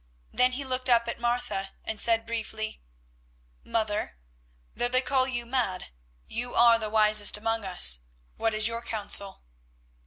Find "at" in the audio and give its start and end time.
1.07-1.19